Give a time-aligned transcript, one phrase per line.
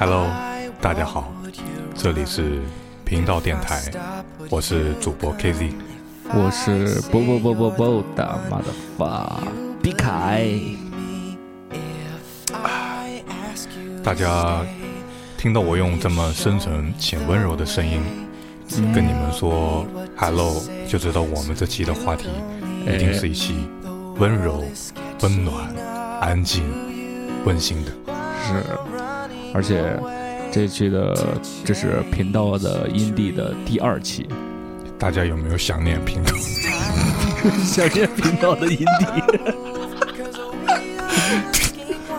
[0.00, 0.28] Hello，
[0.80, 1.34] 大家好，
[1.96, 2.60] 这里是
[3.04, 3.82] 频道电台，
[4.48, 5.72] 我是主播 KZ，
[6.32, 9.42] 我是不不不不不的妈的发
[9.82, 10.48] 毕凯。
[14.04, 14.64] 大家
[15.36, 18.00] 听到我用这么深沉且温柔的声音
[18.94, 19.84] 跟你们说
[20.16, 22.28] Hello，就知道我们这期的话题
[22.86, 23.68] 一定是一期
[24.16, 24.62] 温柔、
[25.22, 25.74] 温暖、
[26.20, 26.62] 安静、
[27.44, 27.90] 温馨的。
[28.46, 28.64] 是，
[29.58, 29.82] 而且
[30.52, 34.24] 这期的这是频道的阴地的第二期，
[34.96, 36.32] 大家有没有想念频道？
[37.66, 39.04] 想念频道的阴地，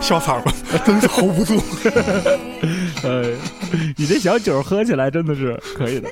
[0.02, 0.52] 笑场了，
[0.84, 1.56] 真是 hold 不住。
[3.08, 3.24] 哎，
[3.96, 6.10] 你这小酒喝起来真的是可以的。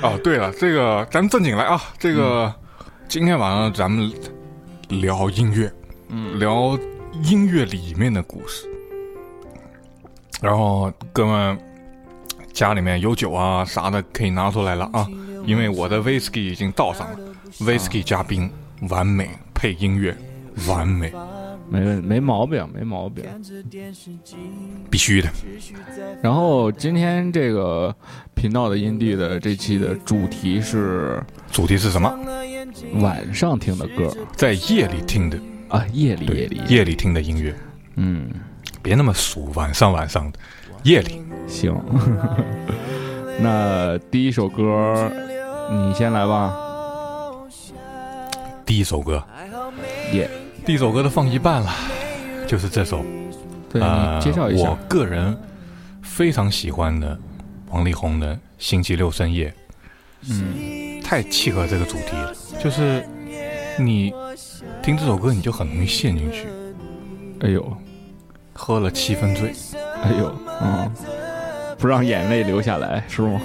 [0.00, 2.50] 哦，对了，这个咱们正经来啊，这个
[3.08, 4.10] 今天晚上咱们
[4.88, 5.70] 聊音乐，
[6.08, 6.78] 嗯，聊
[7.24, 8.66] 音乐里面的故事。
[10.40, 11.58] 然后哥们
[12.52, 15.06] 家里面有酒啊啥的可以拿出来了啊，
[15.44, 17.18] 因为我的 whisky 已经倒上了
[17.60, 18.50] ，whisky 加冰，
[18.88, 20.16] 完美配音乐，
[20.68, 21.12] 完美，
[21.68, 23.24] 没问没毛病，没毛病。
[24.90, 25.28] 必须的。
[26.22, 27.94] 然后今天这个
[28.34, 32.14] 频道的音地的这期的主题是主题是什么？
[33.00, 34.14] 晚上听的歌。
[34.34, 37.54] 在夜里听的，啊，夜里夜里，夜里听的音乐，
[37.96, 38.30] 嗯，
[38.86, 40.38] 别那么俗，晚上晚上的，
[40.84, 41.20] 夜里。
[41.48, 41.74] 行。
[43.42, 45.10] 那第一首歌
[45.68, 46.56] 你先来吧，
[48.64, 49.20] 第一首歌，
[50.12, 50.30] 耶、
[50.64, 51.72] 第一首歌都放一半了，
[52.46, 53.04] 就是这首。
[53.68, 55.36] 对呃你介绍一下我，个人
[56.00, 57.18] 非常喜欢的
[57.70, 59.52] 王力宏的《星期六深夜
[60.30, 62.32] 嗯，》，太契合这个主题了。
[62.62, 63.04] 就是
[63.80, 64.14] 你
[64.80, 66.46] 听这首歌，你就很容易陷进去，
[67.40, 67.76] 哎呦，
[68.56, 69.52] 喝了七分醉。
[70.02, 70.90] 哎呦，嗯，
[71.78, 73.40] 不让眼泪流下来是吗？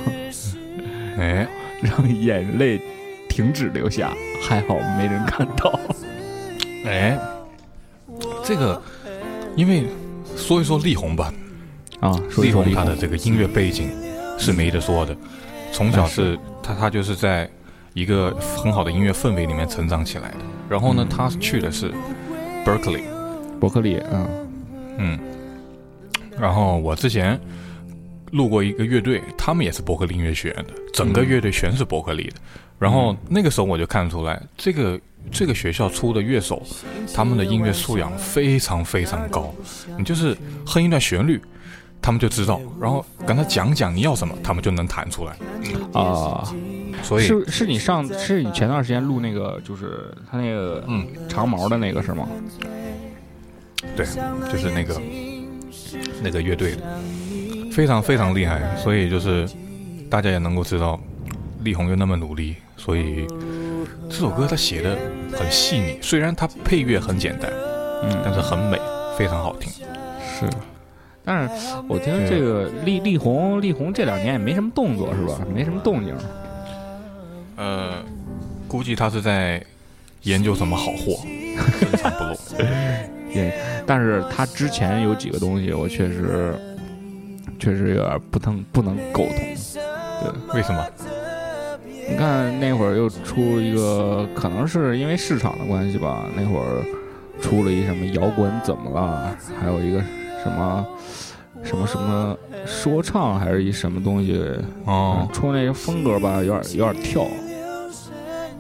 [1.18, 1.48] 哎，
[1.82, 2.82] 让眼泪
[3.28, 5.80] 停止流下，还好没人看到。
[6.86, 7.18] 哎，
[8.44, 8.82] 这个，
[9.56, 9.88] 因为
[10.36, 11.34] 说一说力宏吧，
[12.00, 13.90] 啊，说一力宏他的这个音乐背景
[14.40, 15.16] 是没得说的，
[15.72, 16.40] 从小那是。
[16.64, 17.50] 他他就是在
[17.94, 20.38] 一个很好的音乐氛围里面成长起来的。
[20.70, 21.92] 然后呢，他去的是
[22.64, 23.02] Berkeley，
[23.60, 24.30] 伯克利，嗯
[24.98, 25.20] 嗯，
[26.40, 27.40] 然后我之前
[28.32, 32.36] 录过一个乐队，他们也是伯克利音乐学院的，整个乐队全是伯克利的。
[32.80, 35.00] 然后那个时候我就看出来，这个
[35.32, 36.64] 这个学校出的乐手，
[37.14, 39.54] 他们的音乐素养非常非常高。
[39.98, 40.36] 你就是
[40.66, 41.40] 哼一段旋律，
[42.02, 45.36] 他们就知道，然后跟他讲讲你要什么，他们就能弹出来。
[45.94, 46.44] 啊，
[47.04, 52.28] 所以，是是你上是你前段时间录那个，就是他那个嗯，长毛的那个是吗？
[53.96, 54.06] 对，
[54.52, 55.02] 就是那个
[56.22, 56.82] 那个乐队的，
[57.72, 58.76] 非常非常厉害。
[58.78, 59.48] 所以就是
[60.10, 61.00] 大家也能够知道，
[61.64, 63.26] 力宏又那么努力，所以
[64.10, 64.98] 这首歌他写的
[65.34, 65.98] 很细腻。
[66.02, 67.52] 虽然他配乐很简单，
[68.04, 68.80] 嗯，但是很美，
[69.18, 69.72] 非常好听。
[70.22, 70.50] 是。
[71.24, 75.40] 但是我听这个力力宏，力宏这两年也没什么动作是吧？
[75.54, 76.16] 没什么动静。
[77.58, 78.04] 呃，
[78.68, 79.64] 估计他是在
[80.24, 81.24] 研究什么好货，
[81.80, 82.36] 深藏不 露。
[83.34, 83.54] 也，
[83.86, 86.54] 但是他之前有几个东西，我确实
[87.60, 89.36] 确实有点不能不能苟同。
[90.22, 90.86] 对为什么？
[92.10, 96.84] 你看那会儿又出一个，可能是因为市场的关系吧，那会儿
[97.42, 100.00] 出了一什么摇滚怎么了，还有一个
[100.44, 100.86] 什么
[101.64, 104.38] 什么什么说唱，还是一什么东西，
[104.86, 107.26] 哦嗯，，出那个风格吧，有点有点跳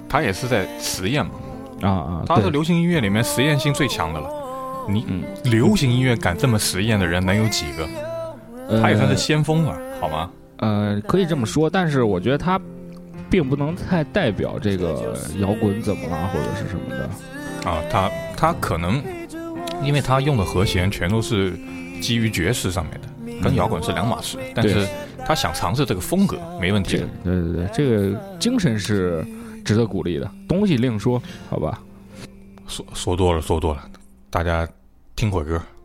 [0.07, 1.31] 他也是在实验嘛。
[1.81, 4.29] 啊啊，他是流行音乐里面实验性最强的了。
[4.93, 7.87] 你嗯，流行音乐敢这么实验的人能有几个？
[8.81, 10.31] 他也算是先锋了，好吗？
[10.57, 12.59] 呃，可以这么说，但是我觉得他
[13.29, 17.69] 并不能太代表这个摇滚怎么了，或者是什么的。
[17.69, 19.01] 啊，他他可能，
[19.83, 21.53] 因为他用的和弦全都是
[22.01, 24.37] 基于爵士上面的，跟摇滚是两码事。
[24.53, 24.87] 但是
[25.25, 27.07] 他想尝试这个风格，没问题的。
[27.23, 29.25] 对对对，这个精神是
[29.65, 31.79] 值得鼓励的，东西另说，好吧？
[32.67, 33.83] 说说多了，说多了，
[34.29, 34.67] 大家
[35.21, 35.80] 听会儿歌。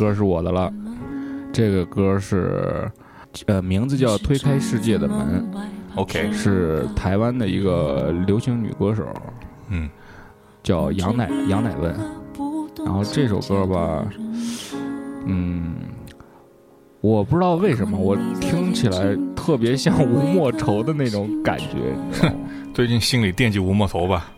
[0.00, 0.72] 歌是我的了。
[1.52, 2.90] 这个歌是，
[3.44, 5.46] 呃，名字叫《推开世界的门
[5.96, 9.06] OK，》，是台湾的一个流行女歌手，
[9.68, 9.90] 嗯，
[10.62, 11.94] 叫杨乃杨乃文。
[12.82, 14.06] 然后这首歌吧，
[15.26, 15.74] 嗯，
[17.02, 21.76] 我不知道为什么我听起来特别像吴莫愁的那种感觉，
[22.08, 22.34] 你知道吗？
[22.72, 24.32] 最近心里惦记吴莫愁吧？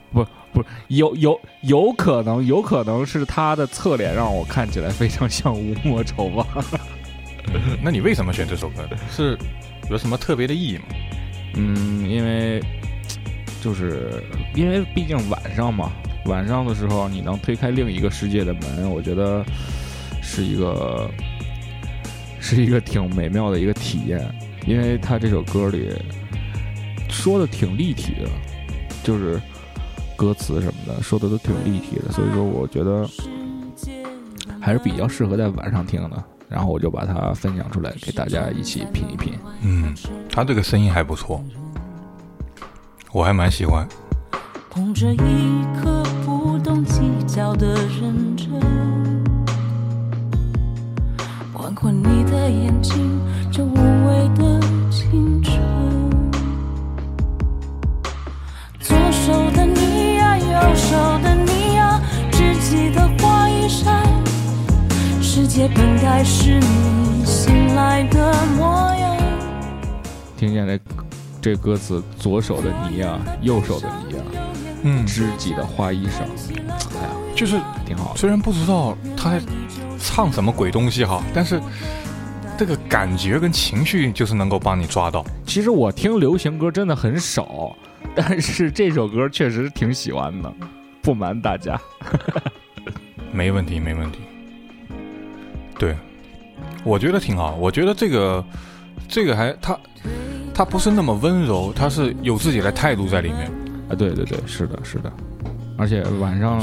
[0.53, 6.47] 不是，有有有可能，有可能是他的侧脸让我看起来非常像吴莫愁吧。
[7.83, 8.97] 那你为什么选这首歌呢？
[9.11, 9.37] 是
[9.91, 10.85] 有什么特别的意义吗？
[11.55, 12.63] 嗯，因为
[13.61, 14.23] 就是
[14.55, 15.93] 因为毕竟晚上嘛，
[16.27, 19.45] 晚上的时候你能推开另一个世界的门，我觉得
[20.23, 21.11] 是一个
[22.41, 24.21] 是一个挺美妙的一个体验。
[24.65, 25.91] 因为他这首歌里
[27.11, 28.31] 说的挺立体的，
[29.03, 29.41] 就是
[30.23, 33.05] 歌词什么的说的都挺立体的，所以说我觉得
[34.61, 36.25] 还是比较适合在晚上听的。
[36.49, 39.33] 然后我就把它分享出来，给大家一起品一品。
[39.63, 39.93] 嗯，
[40.31, 41.43] 他这个声音还不错，
[43.11, 43.85] 我还蛮喜欢。
[44.71, 48.49] 捧着一颗不懂计较的认真，
[51.83, 53.21] 你的眼睛，
[53.51, 55.72] 这无畏的青春。
[60.93, 61.99] 手的你呀，
[62.31, 64.03] 只记得花衣裳，
[65.23, 69.17] 世界本该是你醒来的模样。
[70.37, 70.79] 听见这
[71.41, 74.23] 这歌词，左手的你呀，右手的你呀，
[74.83, 78.19] 嗯，知己的花衣裳，哎呀，就是挺好的。
[78.19, 79.41] 虽然不知道他在
[79.99, 81.59] 唱什么鬼东西哈，但是
[82.59, 85.25] 这个感觉跟情绪就是能够帮你抓到。
[85.47, 87.75] 其实我听流行歌真的很少，
[88.15, 90.53] 但是这首歌确实挺喜欢的，
[91.03, 91.79] 不瞒大家。
[93.33, 94.19] 没问题，没问题。
[95.79, 95.97] 对，
[96.85, 97.57] 我觉得挺好。
[97.57, 98.45] 我觉得这个
[99.09, 99.79] 这个还他
[100.55, 103.51] 他不是那么温柔，他是有自己的态度在里面。
[103.89, 105.13] 啊，对对对，是的，是的。
[105.79, 106.61] 而且晚上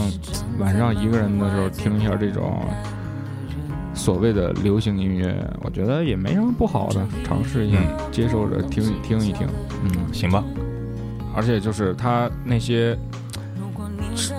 [0.60, 2.62] 晚上一个人的时候听一下这种
[3.94, 9.48] 所谓的流行音乐，我觉得也没什么不好的，尝试一下，嗯接受着听听一听。
[9.84, 10.44] 嗯，行吧，
[11.36, 12.98] 而且就是他那些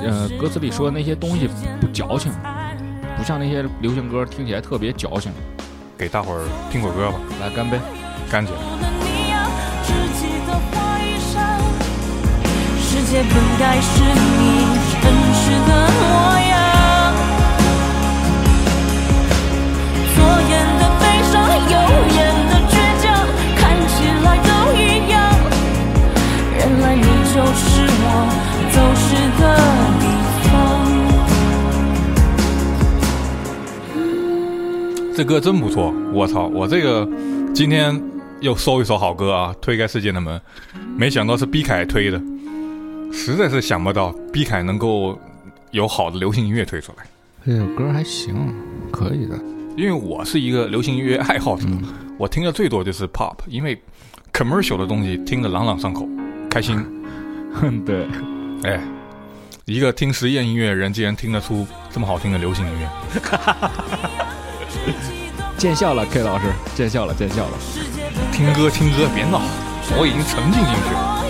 [0.02, 1.48] 呃歌词里说的那些东西
[1.80, 2.32] 不矫情，
[3.16, 5.32] 不像那些流行歌听起来特别矫情。
[5.98, 7.78] 给大伙儿听会儿歌吧，来干杯！
[8.30, 8.58] 干起来。
[8.80, 9.44] 的你呀，
[9.84, 11.60] 只记得花一扇，
[12.80, 16.02] 世界本该是你真实的模
[16.48, 16.52] 样。
[20.16, 21.34] 左眼的悲伤，
[21.68, 21.76] 右
[22.16, 23.04] 眼的倔强，
[23.56, 25.14] 看起来都一样。
[26.56, 27.04] 原来你
[27.34, 27.68] 就是
[28.00, 28.49] 我。
[35.12, 36.46] 这歌真不错，我操！
[36.46, 37.06] 我这个
[37.52, 38.02] 今天
[38.40, 40.40] 又搜一首好歌啊，推开世界的门，
[40.96, 42.18] 没想到是毕凯推的，
[43.12, 45.18] 实在是想不到毕凯能够
[45.72, 47.04] 有好的流行音乐推出来。
[47.44, 48.34] 这首歌还行，
[48.90, 49.38] 可以的。
[49.76, 51.82] 因为我是一个流行音乐爱好者，嗯
[52.16, 53.78] 我听的最多就是 pop，因为
[54.32, 56.08] commercial 的东西听得朗朗上口，
[56.48, 56.82] 开心。
[57.52, 58.06] 哼， 对，
[58.62, 58.78] 哎，
[59.64, 62.86] 一个听实验音乐的人竟然听得出这么好听的流行音乐，
[65.56, 67.52] 见笑了，K 老师，见笑了，见笑了。
[68.30, 69.40] 听歌听歌别闹，
[69.96, 71.24] 我已经沉浸进去了。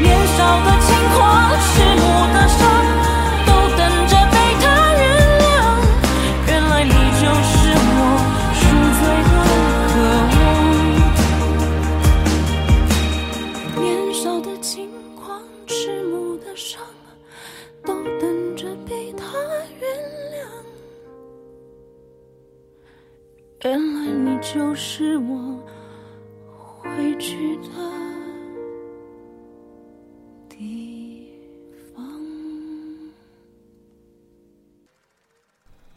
[0.00, 2.02] 年少的轻狂，赤裸
[2.34, 2.60] 的伤，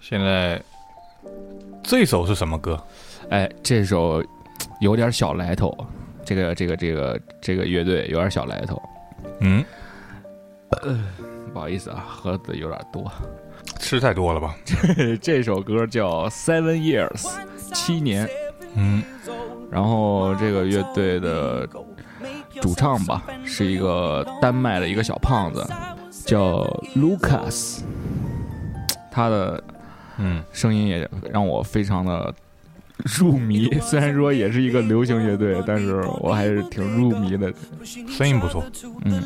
[0.07, 0.62] 现在
[1.81, 2.79] 这首是什么歌？
[3.31, 4.24] 哎，这首
[4.79, 5.75] 有点小来头，
[6.24, 8.79] 这个这个这个这个乐队有点小来头。
[9.39, 9.65] 嗯，
[10.69, 11.03] 呃
[11.51, 13.12] 不好意思啊，喝的有点多。
[13.79, 14.55] 吃太多了吧？
[15.19, 17.24] 这首歌叫《Seven Years》，
[17.74, 18.29] 七年。
[18.75, 19.01] 嗯，
[19.71, 21.67] 然后这个乐队的
[22.62, 25.67] 主唱吧，是一个丹麦的一个小胖子，
[26.27, 26.62] 叫
[26.95, 27.79] Lucas。
[29.09, 29.63] 他的
[30.17, 32.34] 嗯，声音也让我非常的
[33.19, 33.69] 入迷。
[33.81, 37.53] 虽然说也是一个流行乐队，但是我还是挺入迷的。
[38.07, 38.63] 声音不错。
[39.03, 39.22] 嗯，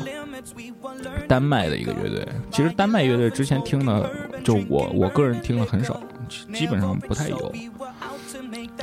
[1.28, 4.10] 丹麦的一个乐队，其实丹麦乐队之前听的，
[4.42, 6.00] 就我我个人听的很少，
[6.52, 7.52] 基本上不太有。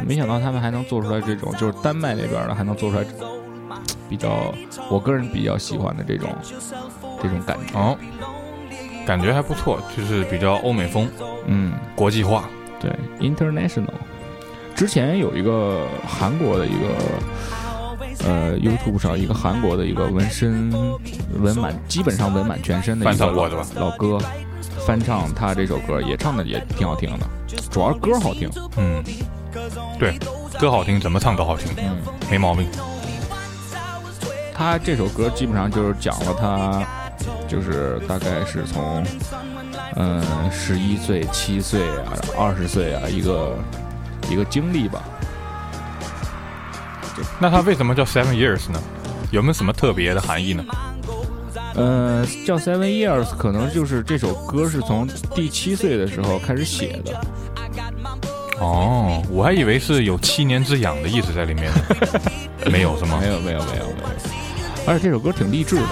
[0.05, 3.05] 没想到他们还能做出来这种，就是丹麦那边的还能做出来
[4.07, 4.53] 比较，
[4.89, 6.29] 我个人比较喜欢的这种
[7.21, 7.77] 这种感觉。
[7.77, 7.97] 哦，
[9.07, 11.07] 感觉还不错，就是比较欧美风，
[11.45, 12.43] 嗯，国际化。
[12.77, 13.87] 对，international。
[14.75, 20.69] 之前有一个韩国的一个呃 YouTube 上一个韩国的一个纹身
[21.39, 24.19] 纹满，基本上纹满全身的一翻个老哥，
[24.85, 27.25] 翻唱他这首歌，也唱的也挺好听的，
[27.71, 28.49] 主要是歌好听。
[28.75, 29.01] 嗯，
[29.97, 30.19] 对，
[30.59, 31.97] 歌好听，怎么唱都好听，嗯，
[32.29, 32.67] 没毛病。
[34.53, 36.85] 他这首歌基本上就是讲了他，
[37.47, 39.03] 就是大概是从
[39.95, 43.57] 嗯十一岁、七岁啊、二十岁啊一个
[44.29, 45.03] 一个经历吧。
[47.39, 48.79] 那它为什么叫 Seven Years 呢？
[49.31, 50.63] 有没有什么特别的含义呢？
[51.75, 57.19] 嗯，叫 Seven Years，可能就是这首歌是从第七岁的时候开始写的。
[58.59, 61.81] 哦，我还以为是有七年之痒的意思在里面呢。
[62.71, 63.27] 没有是吗没？
[63.27, 63.85] 有，没有，没有，没有。
[64.87, 65.83] 而且这首歌挺励志的。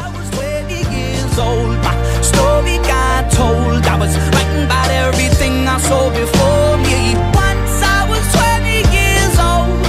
[1.36, 1.84] 20 years.
[1.84, 3.86] My story got told.
[3.86, 7.16] I was writing about everything I saw before me.
[7.34, 9.80] Once I was 20 years old.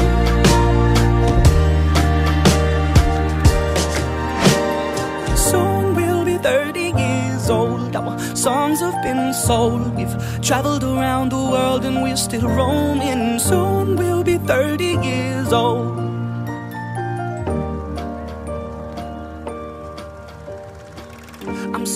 [5.39, 7.95] Soon we'll be 30 years old.
[7.95, 9.95] Our songs have been sold.
[9.97, 13.39] We've traveled around the world and we're still roaming.
[13.39, 16.06] Soon we'll be 30 years old.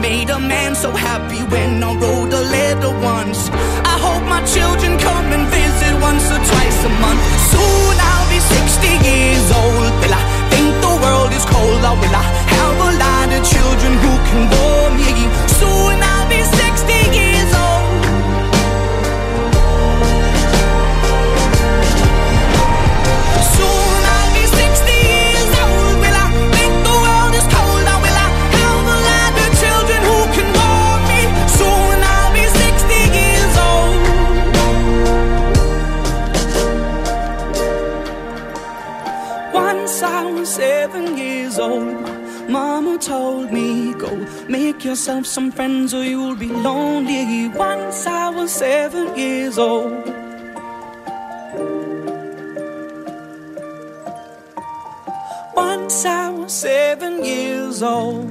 [0.00, 3.50] Made a man so happy when I wrote a letter once.
[3.92, 7.20] I hope my children come and visit once or twice a month.
[7.50, 9.90] Soon I'll be 60 years old.
[10.00, 13.92] Will I think the world is cold or will I have a lot of children
[14.02, 15.14] who can warm me?
[15.58, 17.27] Soon I'll be 60 years
[44.08, 44.16] Go
[44.48, 47.48] make yourself some friends or you'll be lonely.
[47.54, 49.92] Once I was seven years old.
[55.54, 58.26] Once I was seven years old.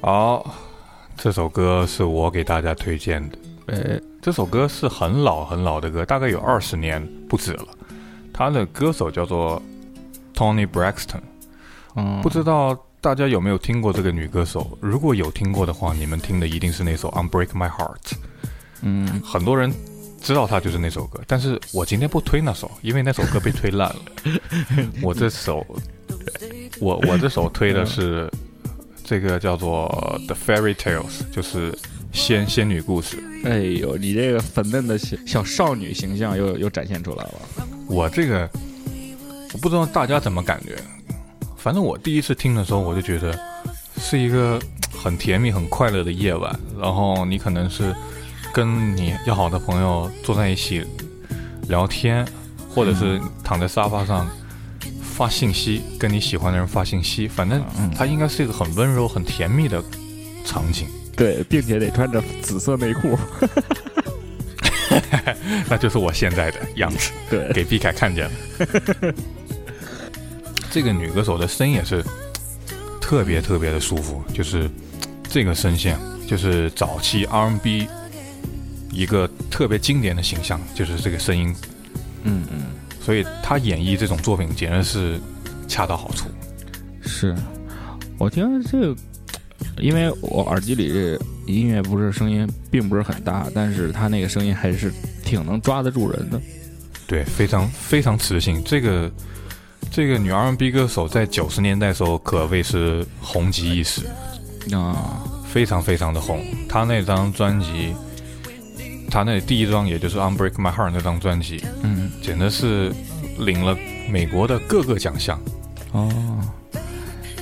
[0.00, 0.54] 好，
[1.16, 3.38] 这首歌是我给大家推荐的。
[3.66, 7.68] 呃，这首歌是很老很老的歌，大概有二十年不止了。
[8.30, 9.60] 他的歌手叫做
[10.34, 11.22] Tony Braxton，
[11.96, 14.76] 嗯，不知道大家有没有听过这个女歌手？
[14.82, 17.96] 如果有听过的话，你们听的一定是那首《Unbreak My Heart》。
[18.82, 19.72] 嗯，很多人
[20.20, 23.96] 知道她就是那首歌，但是我今天不推那首，因为那首歌被推烂了。
[25.00, 25.66] 我这首，
[26.80, 28.30] 我我这首推的是
[29.04, 29.88] 这个叫做
[30.26, 31.72] 《The Fairy Tales》，就是
[32.12, 33.22] 仙仙女故事。
[33.44, 37.34] 哎呦，你这个粉嫩的小小少女形象又又展现出来了。
[37.88, 38.48] 我这个
[39.52, 40.76] 我不知道大家怎么感觉，
[41.56, 43.36] 反正我第一次听的时候，我就觉得
[43.98, 46.58] 是一个很甜蜜、很快乐的夜晚。
[46.78, 47.94] 然后你可能是
[48.52, 50.84] 跟你要好的朋友坐在一起
[51.68, 52.26] 聊天，
[52.68, 54.28] 或者是躺在沙发上
[55.02, 57.26] 发信息，跟你喜欢的人发信息。
[57.26, 57.62] 反正
[57.96, 59.82] 它应该是一个很温柔、很甜蜜的
[60.44, 60.86] 场景。
[61.16, 63.16] 对，并且得穿着紫色内裤。
[65.68, 67.10] 那就是我现在的样子。
[67.30, 68.32] 对，给毕凯看见了。
[70.70, 72.02] 这个女歌手的声音也是
[73.00, 74.68] 特别特别的舒服，就是
[75.28, 77.88] 这个声线，就是早期 R&B
[78.90, 81.54] 一个特别经典的形象，就是这个声音，
[82.24, 82.62] 嗯嗯，
[83.00, 85.20] 所以她演绎这种作品简直是
[85.68, 86.28] 恰到好处。
[87.04, 87.34] 是
[88.18, 88.96] 我听这个，
[89.78, 94.92] 因为我耳机里音乐不是声音并不是很大，但是它那个声音还是
[95.24, 96.40] 挺能抓得住人的。
[97.06, 98.62] 对，非常非常磁性。
[98.64, 99.10] 这个
[99.90, 104.02] 这个女 R&B 歌手在九十年代的时候可谓是红极一时，
[104.72, 106.42] 啊，非常非常的红。
[106.68, 107.94] 她那张专辑，
[109.10, 112.92] 她那第一张也就是《Unbreak My Heart》那张专辑，嗯，简直是
[113.38, 113.76] 领了
[114.08, 115.38] 美国的各个奖项。
[115.92, 116.10] 哦，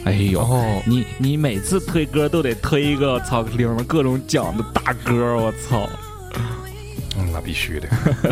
[0.04, 5.88] 哎呦你你每次推歌都得推一个操里面各种奖的大歌，我操！
[7.18, 7.88] 嗯，那必须的。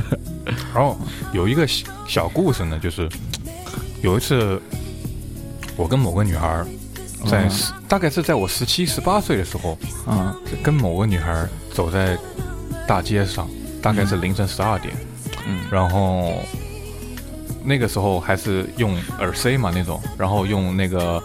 [0.74, 0.98] 然后
[1.32, 3.08] 有一个小小故事呢，就是
[4.02, 4.60] 有一次
[5.76, 6.64] 我跟某个女孩
[7.26, 7.48] 在
[7.86, 12.16] 大概是在我十七十八岁的时候，啊，跟某个女孩走在
[12.86, 13.48] 大街上，
[13.82, 14.94] 大概是凌晨十二点，
[15.46, 16.34] 嗯然后
[17.62, 21.22] 那个时候还是用耳塞嘛那种，然后用那个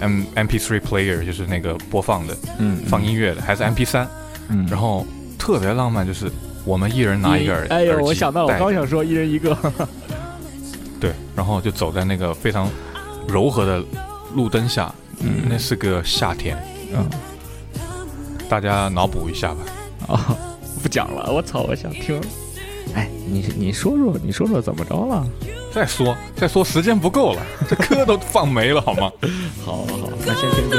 [0.00, 4.08] M M P three player 就是那个播放的嗯，放音乐的，还是 M P 三。
[4.48, 5.06] 嗯，然后
[5.38, 6.30] 特别浪漫，就是
[6.64, 9.56] 我们一人拿一个耳，哎呦，我想到我刚想说一人一个。
[11.00, 12.68] 对，然后就走在那个非常
[13.26, 13.82] 柔和的
[14.34, 15.42] 路灯下，嗯。
[15.48, 16.56] 那是个夏天，
[16.94, 17.08] 嗯。
[18.48, 19.60] 大家脑补一下吧。
[20.14, 20.36] 啊，
[20.82, 22.20] 不讲了，我操，我想听。
[22.94, 25.26] 哎，你你说说，你说说怎么着了？
[25.72, 29.10] 再说再说，时间不够了，这歌都放没了好吗？
[29.64, 30.78] 好好好，那先听听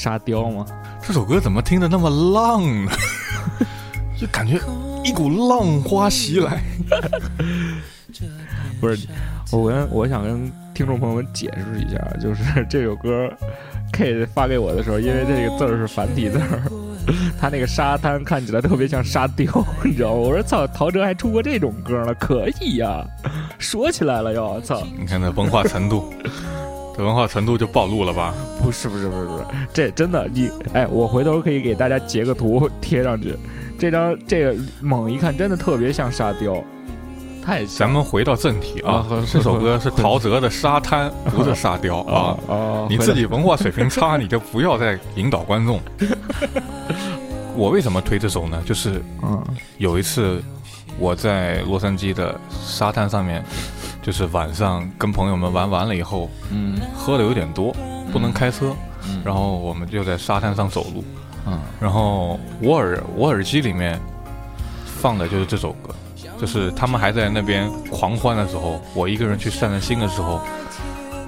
[0.00, 0.64] 沙雕吗？
[1.06, 2.92] 这首歌怎么听着那么浪呢？
[4.18, 4.58] 就感觉
[5.04, 6.62] 一股浪花袭来。
[8.80, 9.06] 不是，
[9.52, 13.30] 我跟我想跟听众朋友们解释一下，就是这首歌
[13.92, 16.62] K 发给我的时候，因为这个字儿是繁体字儿，
[17.38, 19.46] 他那个沙滩看起来特别像沙雕，
[19.84, 20.16] 你知道吗？
[20.16, 23.04] 我说操，陶喆还出过这种歌呢，可以呀，
[23.58, 24.82] 说起来了又，操！
[24.98, 26.30] 你看这文化程度，这
[27.00, 28.34] 文化程度就暴露了吧？
[28.62, 33.34] 不是不是不是不是，这真的你哎，我回头可以给大家截个图贴上去。
[33.78, 36.62] 这张这个猛一看真的特别像沙雕，
[37.42, 42.36] 太像咱们回到正题啊啊，这首歌是陶喆的《沙滩》，不是沙雕啊。
[42.46, 42.86] 啊！
[42.90, 45.80] 你自己文化水平差，你就不要再引导观众。
[47.56, 48.62] 我为什么推这首呢？
[48.66, 49.42] 就是嗯
[49.78, 50.42] 有一次
[50.98, 53.42] 我在洛杉矶的沙滩上面，
[54.02, 57.74] 就是晚上跟朋友们玩完了以后，嗯喝的有点多，
[58.12, 58.74] 不能开车，
[59.08, 61.04] 嗯，然后我们就在沙滩上走路，
[61.46, 61.58] 嗯。
[61.80, 63.98] 然后我耳我耳机里面
[64.84, 65.94] 放的就是这首歌，
[66.38, 70.40] 就是他们还在那边狂欢的时候，我一个人去散散心的时候，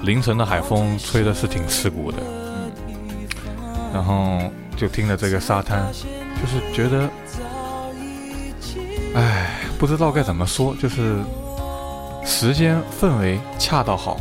[0.02, 2.70] 凌晨的海风吹的是挺刺骨的，嗯
[3.92, 4.40] 然后
[4.74, 5.86] 就听着这个沙滩，
[6.40, 7.08] 就是觉得，
[9.14, 11.18] 唉，不知道该怎么说，就是
[12.24, 14.20] 时间氛围恰到好，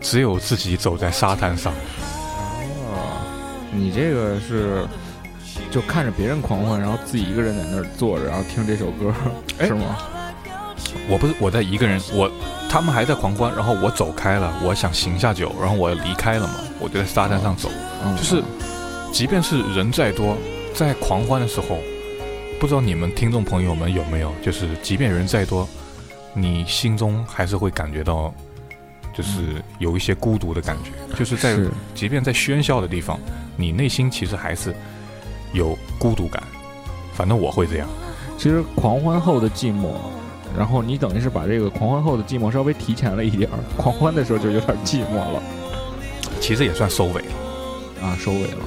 [0.00, 1.72] 只有自己走在沙滩上。
[1.72, 3.20] 哦，
[3.72, 4.86] 你这个是
[5.70, 9.12] 就看着别人狂欢，然后自己一个人在那儿坐着，然后听这首歌，
[9.58, 9.96] 哎是吗？
[11.08, 12.30] 我不是我在一个人，我
[12.68, 17.70] 他们还在狂欢，然后我走开了，我想醒下酒，然后我离开了嘛，我就在沙滩上走。
[18.02, 18.42] 嗯就是，
[19.12, 20.36] 即便是人再多，
[20.74, 21.78] 在狂欢的时候，
[22.58, 25.68] 不知道你们听众朋友们有没有，就是即便人再多，
[26.32, 28.32] 你心中还是会感觉到，
[29.12, 31.58] 就是有一些孤独的感觉，就是在
[31.94, 33.18] 即便在喧嚣的地方，
[33.56, 34.74] 你内心其实还是
[35.52, 36.42] 有孤独感。
[37.12, 37.88] 反正我会这样。
[38.38, 39.90] 其实狂欢后的寂寞，
[40.56, 45.42] 然后你等于是把这个狂欢后的寂寞稍微提前了一点儿，狂欢的时候就有点寂寞了
[46.40, 47.32] 其实也算收尾了。
[48.02, 48.64] 啊，收尾了。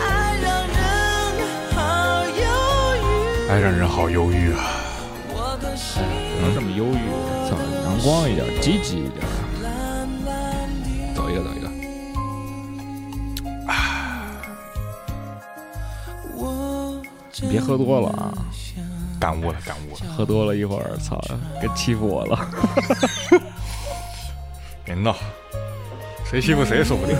[0.00, 0.78] 爱让人
[1.76, 2.32] 好忧
[3.02, 3.50] 郁。
[3.50, 4.79] 哎，让人好忧郁啊！
[8.02, 9.24] 光一点，积极一点。
[11.14, 11.70] 走一个，走一个。
[16.36, 17.00] 我
[17.42, 18.32] 你别喝多了啊，
[19.20, 20.00] 感悟了，感悟了。
[20.16, 21.20] 喝多了一会儿，操，
[21.60, 22.48] 该欺负我了。
[24.84, 25.14] 别闹，
[26.24, 27.16] 谁欺负谁说不定。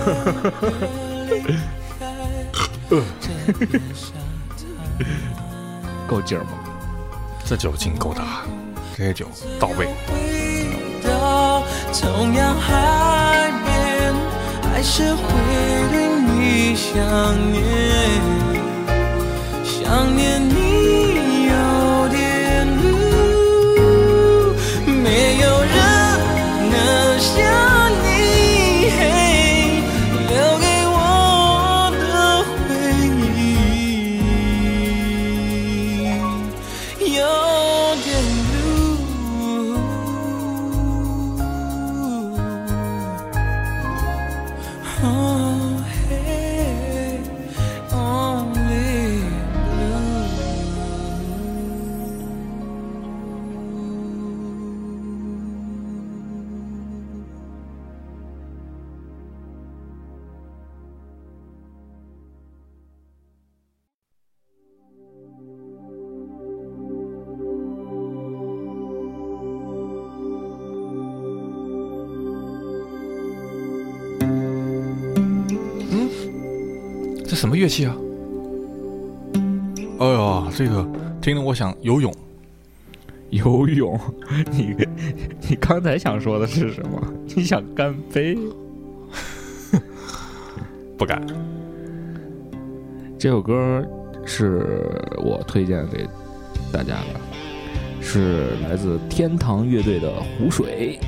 [6.07, 6.51] 够劲儿吗？
[7.45, 8.41] 这酒劲够大，
[8.97, 9.27] 这些酒
[9.59, 9.87] 到位。
[11.93, 14.13] 同样海边，
[14.71, 15.21] 还是会
[15.91, 16.95] 对你想
[17.51, 17.61] 念，
[19.63, 21.51] 想念你有
[22.09, 22.83] 点苦，
[24.85, 25.75] 没有人
[26.71, 26.73] 能
[27.19, 27.29] 像
[28.03, 28.09] 你。
[77.41, 77.97] 什么乐器啊？
[79.97, 80.87] 哎呀，这个
[81.19, 82.13] 听得我想游泳。
[83.31, 83.99] 游泳，
[84.53, 84.75] 你
[85.49, 87.01] 你刚才想说的是什么？
[87.35, 88.37] 你想干杯？
[90.95, 91.19] 不敢。
[93.17, 93.83] 这首歌
[94.23, 94.79] 是
[95.17, 96.07] 我推荐给
[96.71, 97.19] 大家的，
[98.03, 100.99] 是来自天堂乐队的《湖水》。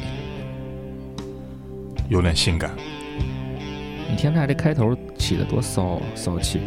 [2.10, 2.72] 有点性感。
[4.13, 6.60] 你听他这开头起的多骚骚气。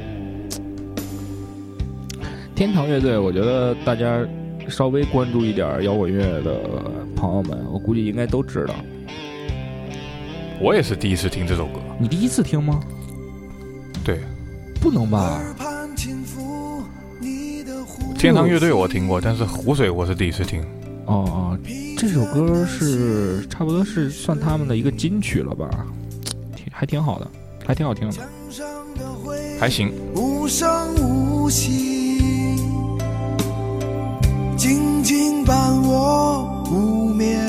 [2.56, 4.26] 天堂乐队，我觉得大家
[4.68, 6.58] 稍微关注一点摇滚乐的
[7.14, 8.74] 朋友们，我估计应该都知道。
[10.60, 11.74] 我也是第一次听这首歌。
[12.00, 12.80] 你第一次听吗？
[14.04, 14.18] 对，
[14.80, 15.40] 不能吧？
[18.18, 20.60] 天堂乐队我听过，但是湖水我是第一次听。
[21.04, 21.58] 哦哦，
[21.96, 25.70] 这首歌是差不多是算他们的一个金曲了吧？
[26.76, 27.26] 挺还挺好的，
[27.66, 28.16] 还挺好听的。
[29.58, 32.58] 还行，无声无息，
[34.58, 37.40] 静静伴我无眠。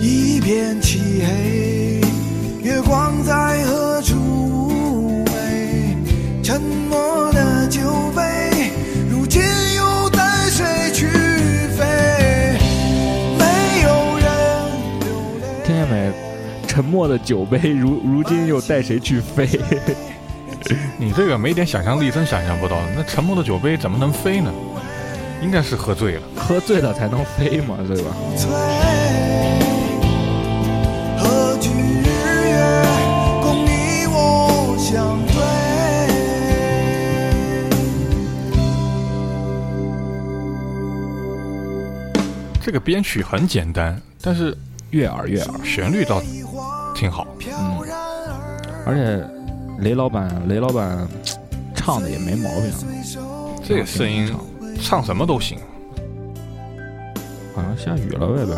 [0.00, 1.55] 一片漆黑，
[16.76, 19.48] 沉默的酒杯，如 如今又带谁去飞？
[21.00, 22.76] 你这个没点想象力真想象不到。
[22.94, 24.52] 那沉默的酒杯怎么能飞呢？
[25.42, 26.22] 应该是喝醉了。
[26.36, 28.14] 喝醉了才能飞嘛，对吧？
[28.36, 28.50] 醉，
[31.16, 32.10] 何惧日
[32.44, 32.84] 月，
[33.40, 35.32] 共你我相对。
[42.60, 44.54] 这个编曲很简单，但是
[44.90, 45.64] 悦耳悦耳。
[45.64, 46.22] 旋律倒
[46.94, 47.26] 挺好。
[47.40, 47.96] 嗯然
[48.86, 51.06] 而而且雷老板，雷老板
[51.74, 52.72] 唱的也没毛病，
[53.64, 54.32] 这个声音
[54.80, 55.58] 唱什么都行。
[57.52, 58.56] 好像下雨了，外边。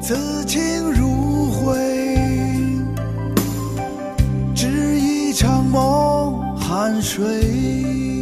[0.00, 1.76] 此情如灰，
[4.54, 8.15] 只一场梦，汗水，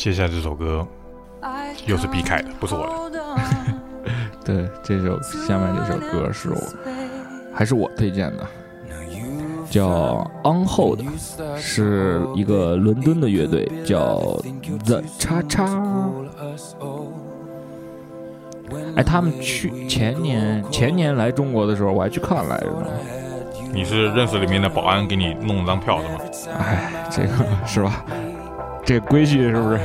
[0.00, 0.86] 接下来这首歌
[1.84, 3.22] 又是毕凯的，不是我的。
[4.42, 6.56] 对，这首下面这首歌是我
[7.52, 8.46] 还是我推荐的，
[9.68, 11.00] 叫《On Hold》，
[11.58, 14.18] 是一个伦敦的乐队，叫
[14.86, 16.08] The 叉叉。
[18.96, 22.86] 哎，他们去前年前年来中国的时候，我还去看来着呢。
[23.72, 26.18] 你是认识里面的保安给你弄了张票是吗？
[26.58, 28.02] 哎，这个是吧？
[28.90, 29.78] 这规矩是不是？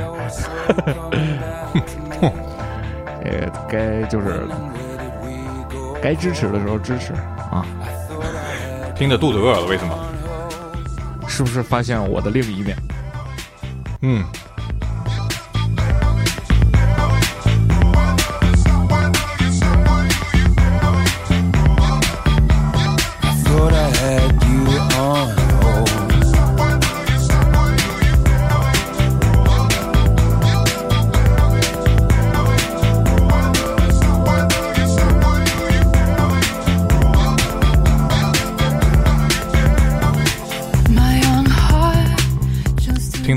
[3.22, 4.42] 呃， 该就是
[6.02, 7.12] 该支持的时候支持
[7.52, 7.64] 啊！
[8.96, 9.96] 听着肚子饿了，为什么？
[11.28, 12.76] 是不是发现我的另一面？
[14.02, 14.24] 嗯，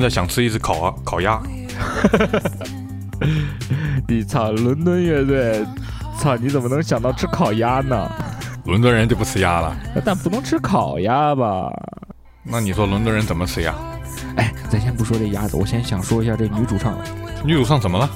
[0.09, 1.39] 想吃一只烤啊烤鸭。
[4.07, 5.65] 你操，伦敦乐队，
[6.17, 8.09] 操，你怎么能想到吃烤鸭呢？
[8.65, 11.71] 伦敦人就不吃鸭了，但不能吃烤鸭吧？
[12.43, 13.73] 那你说伦敦人怎么吃鸭？
[14.35, 16.97] 哎，咱先不说这鸭子，我先想说一下这女主唱。
[17.43, 18.09] 女主唱怎么了？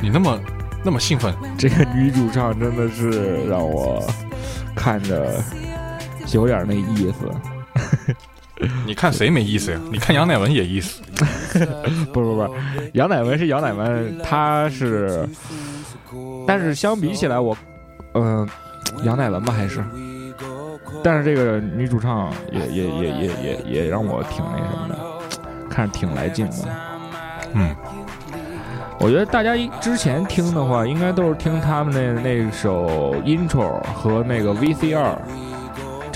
[0.00, 0.38] 你那么
[0.84, 1.34] 那么兴奋？
[1.56, 4.02] 这个女主唱真的是让我
[4.74, 5.42] 看着
[6.32, 7.30] 有点那意思。
[8.86, 9.80] 你看谁没意思呀？
[9.90, 11.02] 你看杨乃文也意思。
[12.12, 12.54] 不不不，
[12.92, 15.26] 杨乃文是杨乃文，他是，
[16.46, 17.56] 但是相比起来我，
[18.14, 18.46] 嗯、
[19.02, 19.82] 杨乃文吧还是，
[21.02, 24.98] 但是这个女主唱也也也也也也让我挺那什么的，
[25.70, 26.68] 看着挺来劲的。
[27.54, 27.74] 嗯，
[28.98, 35.16] 我觉得大家之前听的话，应该都是听他们那那首 intro 和那个 VCR。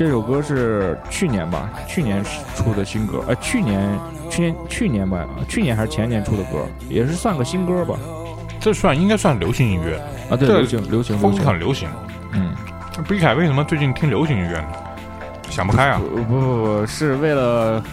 [0.01, 2.25] 这首歌是去年吧，去年
[2.57, 3.99] 出的新歌，呃，去年
[4.31, 7.99] 去年去年吧，去年还是前年出的歌，也是算个新歌吧。
[8.59, 11.87] 这算应该算流行音乐，啊，对，这流行流行流风行，很流行。
[12.33, 12.55] 嗯，
[13.07, 14.69] 毕凯为什么最近听流行音乐呢？
[15.51, 16.01] 想不开啊！
[16.01, 17.85] 不不不不，是为了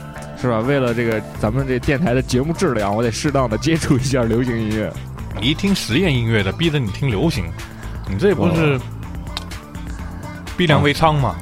[0.41, 0.59] 是吧？
[0.59, 4.89] 为了这个咱们这电台的节目质量，我得适当的接触一下流行音乐。
[5.41, 7.51] 你一听实验音乐的，逼着你听流行，
[8.09, 8.79] 你这不是
[10.55, 11.35] 逼良为娼吗？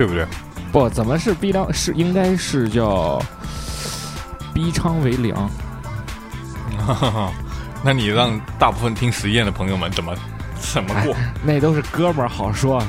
[0.00, 0.26] 对不对？
[0.72, 1.70] 不，怎么是逼良？
[1.70, 3.22] 是应该是叫
[4.54, 5.50] 逼娼为良。
[7.84, 10.14] 那你让大部分听实验的朋友们怎么
[10.58, 11.14] 怎么过？
[11.44, 12.82] 那都是哥们儿，好说。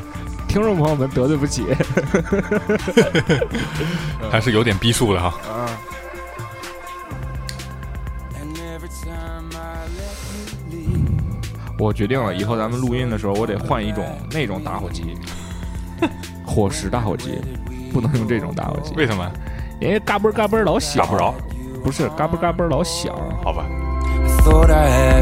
[0.47, 1.65] 听众朋友们得罪不起。
[4.31, 5.33] 还是有点逼数的哈。
[11.77, 15.17] 我决定了，以后咱们录音的时候，我得换一种那种打火机，
[16.53, 17.39] 火石打火机，
[17.93, 19.31] 不能用这种打火机，为什么？
[19.79, 21.33] 因为嘎嘣嘎嘣老响，打不着，
[21.81, 23.15] 不是嘎嘣嘎嘣老响。
[23.41, 23.65] 好吧。
[24.43, 25.21] I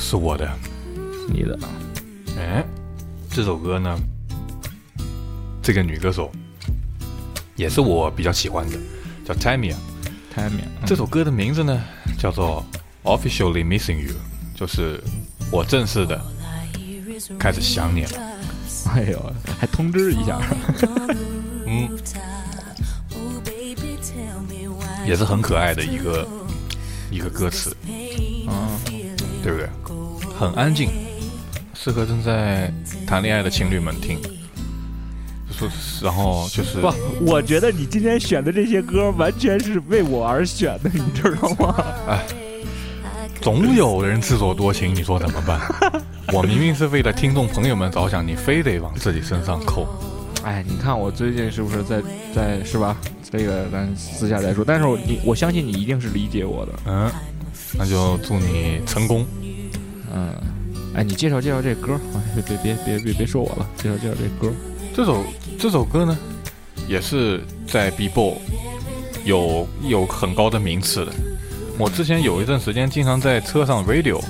[0.00, 0.50] 是我的。
[1.28, 1.56] 你的
[2.36, 2.64] 哎，
[3.30, 3.96] 这首歌呢，
[5.62, 6.32] 这个女歌手
[7.54, 8.76] 也是我比较喜欢的，
[9.24, 9.76] 叫 Tamia。
[10.34, 11.82] timing，这首歌的名字呢
[12.16, 12.64] 叫做
[13.18, 14.12] 《Officially Missing You》，
[14.58, 15.02] 就是
[15.50, 16.24] 我正式的
[17.36, 18.10] 开始想你了。
[18.94, 20.40] 哎呦，还通知一下，
[21.66, 21.88] 嗯，
[25.04, 26.28] 也是很可爱的一个
[27.10, 28.78] 一个歌词，嗯，
[29.42, 29.68] 对不对？
[30.40, 30.88] 很安静，
[31.74, 32.72] 适合正在
[33.06, 34.18] 谈恋爱的情侣们听。
[35.50, 35.68] 说，
[36.00, 36.90] 然后就是不，
[37.26, 41.74] 我觉得你今天选的这些歌完全是为我而选的，你知道吗？
[42.08, 42.22] 哎
[43.42, 45.60] 总有人自作多情，你说怎么办？
[46.32, 49.86] 我明明是为了听众朋友们着想，你非得往自己身上扣。
[50.42, 52.02] 哎，你看我最近是不是在
[52.34, 52.96] 在是吧？
[53.30, 54.64] 这个咱私下再说。
[54.64, 56.72] 但是我你我相信你一定是理解我的。
[56.86, 57.10] 嗯，
[57.78, 59.26] 那就祝你成功。
[60.14, 60.34] 嗯，
[60.94, 64.52] 哎，你介绍介绍这歌，啊别别别别别别说我了，介绍介绍这歌。
[64.94, 65.24] 这首
[65.58, 66.18] 这首歌呢，
[66.88, 68.34] 也是在 B-boy
[69.24, 71.12] 有有很高的名次的。
[71.78, 74.20] 我之前有一段时间经常在车上 radio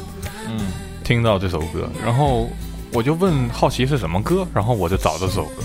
[0.48, 0.60] 嗯，
[1.02, 2.48] 听到这首歌，然后
[2.92, 5.62] 我就问好奇是什么歌，然后我就找这首歌。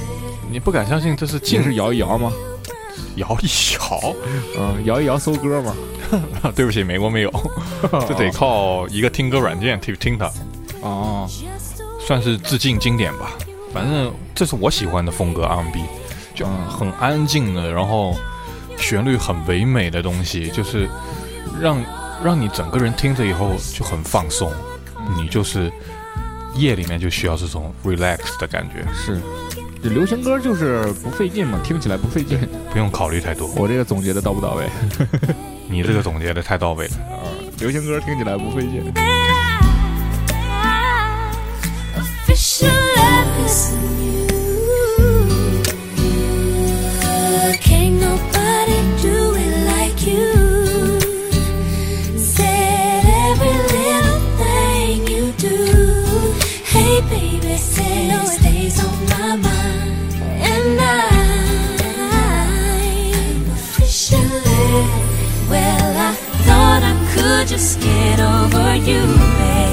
[0.49, 2.31] 你不敢相信这是近竟是摇一摇吗？
[3.17, 4.15] 摇一摇，
[4.57, 5.75] 嗯，摇一摇搜歌吗？
[6.55, 7.31] 对不起，美国没有，
[8.07, 10.31] 这得靠一个听歌软件去听它，
[10.81, 11.29] 哦，
[11.99, 13.31] 算是致敬经典吧。
[13.73, 15.79] 反正这是我喜欢的风格 R&B，
[16.33, 18.15] 就嗯很安静的，然后
[18.77, 20.87] 旋律很唯美的东西，就是
[21.59, 21.83] 让
[22.23, 24.51] 让你整个人听着以后就很放松，
[25.17, 25.71] 你就是
[26.55, 29.19] 夜里面就需要这种 relax 的感觉，是，
[29.83, 32.39] 这流行歌就是不费劲嘛，听起来不费劲。
[32.71, 33.47] 不用考虑太多。
[33.57, 34.65] 我这个总结的到不到位？
[35.67, 37.25] 你这个总结的太到位了啊。
[37.59, 38.93] 流行歌听起来不费劲。
[47.61, 50.34] Can't nobody do it like you.
[65.49, 65.97] Well.
[65.97, 66.13] I
[66.45, 69.01] thought I could just get over you,
[69.39, 69.65] babe.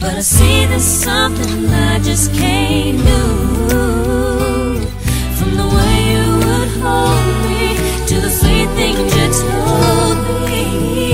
[0.00, 3.24] But I see there's something I just can't do.
[5.38, 7.76] From the way you would hold me
[8.08, 11.05] to the sweet things you told me.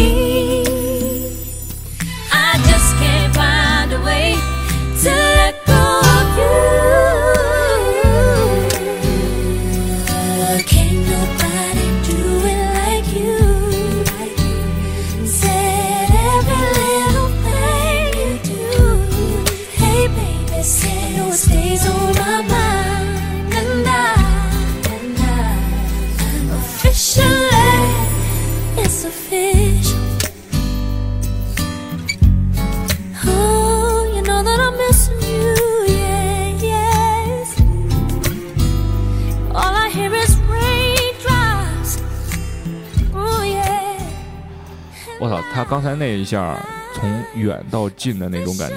[46.23, 46.65] 一下
[46.95, 48.77] 从远到近的那种感觉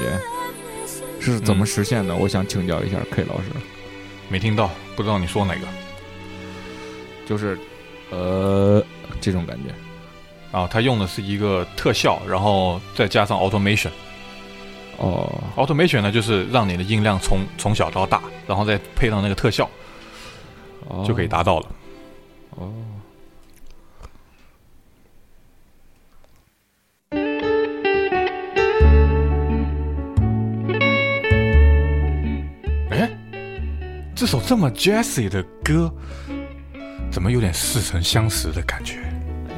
[1.21, 2.15] 是怎么实现的？
[2.15, 3.45] 我想请教一下 K 老师，
[4.27, 5.61] 没听到，不知道你说哪个
[7.25, 7.57] 就是
[8.09, 8.83] 呃
[9.21, 9.73] 这种感觉。
[10.51, 10.67] 啊？
[10.71, 13.89] 他用的是一个特效，然后再加上 automation。
[14.97, 19.69] 哦，automation 呢，就是让你的音量从从小到大，然后再配上那个特效，
[20.87, 21.67] 哦就可以达到了。
[22.51, 22.71] 哦。
[34.15, 35.93] 这首这么 jazzy 的歌，
[37.11, 38.99] 怎么有点似曾相识的感觉？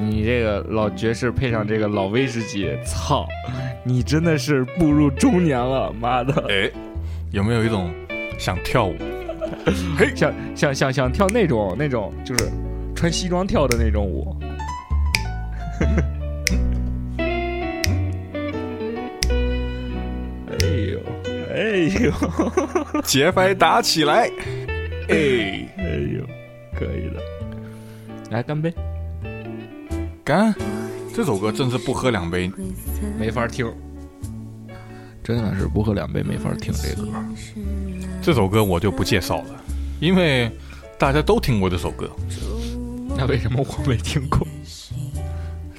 [0.01, 3.27] 你这个老爵士配上这个老威士忌，操！
[3.83, 6.43] 你真的是步入中年了，妈的！
[6.49, 6.71] 哎，
[7.29, 7.93] 有没有一种
[8.39, 8.95] 想跳舞？
[9.95, 12.49] 嘿想想想想跳那种那种就是
[12.95, 14.35] 穿西装跳的那种舞。
[21.57, 24.29] 哎呦，节拍打起来！
[25.09, 25.83] 哎，哎
[26.13, 26.23] 呦，
[26.77, 27.19] 可以了。
[28.29, 28.71] 来干杯！
[30.23, 30.53] 干！
[31.15, 32.51] 这首歌真是不喝两杯，
[33.17, 33.65] 没法听，
[35.23, 37.09] 真的是不喝两杯没法听这歌。
[38.21, 39.63] 这首歌我就不介绍了，
[39.99, 40.51] 因为
[40.99, 42.07] 大家都听过这首歌。
[43.17, 44.47] 那为什么我没听过？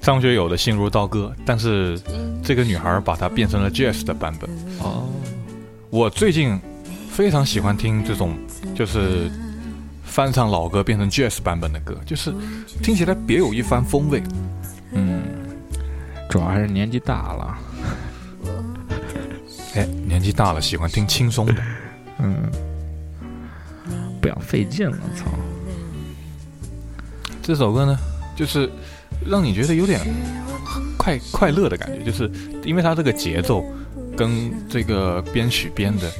[0.01, 2.01] 张学友的《心如刀割》，但是
[2.43, 4.51] 这个女孩把它变成了 jazz 的版本。
[4.81, 5.08] 哦，
[5.91, 6.61] 我最近
[7.11, 8.37] 非常喜欢听这种，
[8.75, 9.31] 就是
[10.05, 12.33] 翻唱老歌变成 jazz 版本的歌，就是
[12.83, 14.23] 听起来别有一番风味。
[14.93, 15.23] 嗯，
[16.29, 17.59] 主要还是年纪大了。
[19.77, 21.63] 哎，年纪大了喜欢听轻松的，
[22.19, 22.51] 嗯，
[24.21, 25.25] 不想费劲了，操！
[27.43, 27.99] 这首歌呢，
[28.37, 28.71] 就是
[29.27, 30.01] 让你觉得有点
[30.99, 32.31] 快快乐的感觉，就是
[32.63, 33.65] 因为它这个节奏
[34.19, 36.11] 跟这个编曲编的，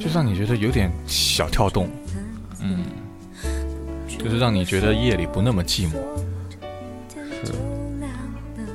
[0.00, 1.86] 就让你觉得有点小跳动，
[2.62, 2.86] 嗯，
[4.08, 5.92] 就是让你觉得夜里不那么寂寞。
[7.44, 7.52] 是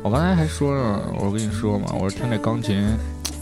[0.04, 2.88] 我刚才还说了，我跟你说嘛，我说听那钢琴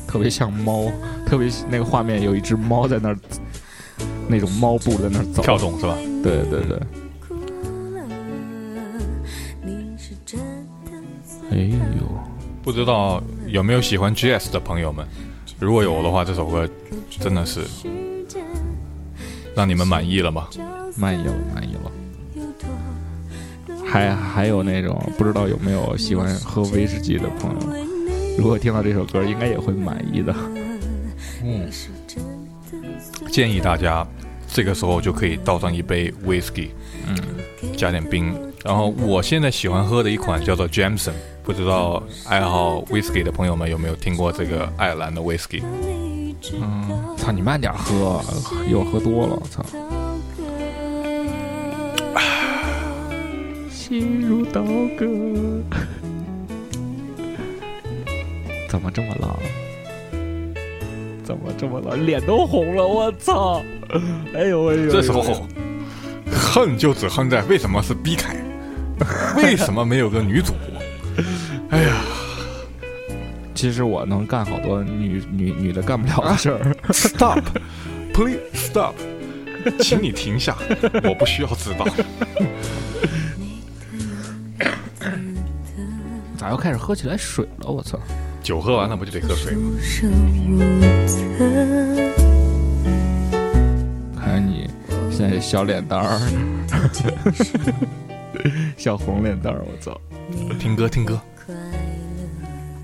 [0.08, 0.90] 特别像猫，
[1.26, 3.18] 特别那个画面有一只猫在那儿
[4.30, 5.98] 那种猫步在那儿走，跳动是吧？
[6.24, 6.80] 对对对，
[11.52, 12.06] 哎呦，
[12.64, 15.06] 不知道有没有喜欢 GS 的朋友们？
[15.60, 16.70] 如果有的话，这首歌
[17.10, 17.62] 真的是
[19.56, 20.48] 让你们满意了吗？
[20.96, 21.92] 满意了，满意了。
[23.86, 27.60] 还还有那种不知道有没有喜欢喝威士忌的朋友，
[28.38, 30.36] 如果听到这首歌，应该也会满意的。
[31.44, 31.68] 嗯，
[33.32, 34.06] 建议大家
[34.48, 36.70] 这个时候就可以倒上一杯 whisky，
[37.08, 37.18] 嗯，
[37.76, 38.32] 加点冰。
[38.64, 41.14] 然后我现在喜欢喝的一款叫做 Jameson，
[41.50, 45.64] 不知道爱好 whisky 的朋友们有没有听过这个爱尔兰的 whisky？
[46.54, 48.24] 嗯，操你慢点喝，
[48.70, 49.66] 一会儿喝多了，我操。
[53.68, 54.62] 心如刀
[54.96, 55.08] 割，
[58.70, 59.36] 怎么这么浪？
[61.24, 62.06] 怎么这么浪？
[62.06, 63.64] 脸都红了，我操！
[64.36, 64.92] 哎呦哎呦！
[64.92, 65.24] 这时候
[66.32, 68.36] 恨就只恨在为什么是 B 凯，
[69.36, 70.54] 为什么没有个女主？
[71.70, 72.02] 哎呀，
[73.54, 76.76] 其实我能干好多女女女的干不了的事儿。
[76.92, 78.96] Stop，please stop，
[79.80, 80.58] 请你停下，
[81.04, 81.86] 我不需要知道。
[86.38, 87.70] 咋又开始喝起来水了？
[87.70, 88.00] 我操！
[88.42, 89.78] 酒喝完了不就得喝水吗？
[94.16, 94.68] 看看你
[95.12, 96.20] 现在小脸蛋儿，
[98.78, 100.00] 小红脸蛋儿，我操！
[100.58, 101.20] 听歌听歌，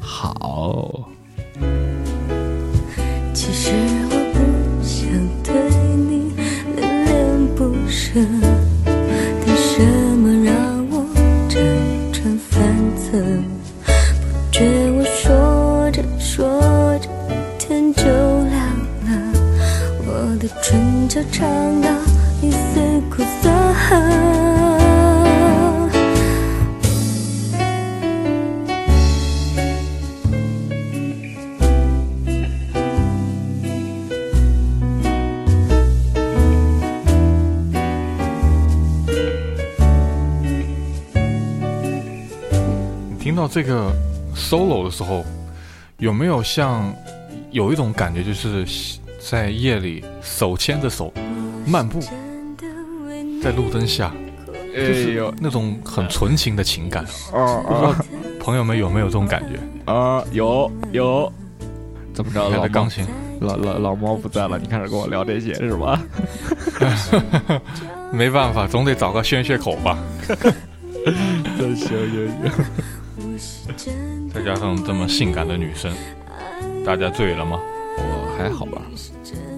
[0.07, 1.09] 好，
[3.33, 3.71] 其实
[43.55, 43.89] 这个
[44.35, 45.23] solo 的时候，
[45.97, 46.93] 有没有像
[47.51, 48.65] 有一种感觉，就是
[49.17, 51.13] 在夜里手牵着手
[51.65, 52.01] 漫步
[53.41, 54.13] 在路灯下，
[54.75, 57.05] 哎就是那种很纯情的情感。
[57.31, 57.95] 哦不知道
[58.41, 59.57] 朋友们有没有这种感觉？
[59.89, 61.31] 啊，有有，
[62.13, 62.49] 怎么着？
[62.49, 63.07] 老钢琴，
[63.39, 66.01] 老老老猫不在了，你开始跟我聊这些是吧？
[68.11, 69.97] 没办法，总得找个宣泄口吧。
[71.55, 72.49] 行行行，再
[74.45, 75.91] 加上这么性感的女生，
[76.85, 77.59] 大家醉了吗？
[77.97, 78.79] 我还好吧？